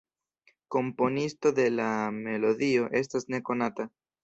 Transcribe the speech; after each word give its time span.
Komponisto 0.75 1.51
de 1.59 1.67
la 1.75 1.91
melodio 2.17 2.91
estas 3.03 3.31
nekonata. 3.37 3.91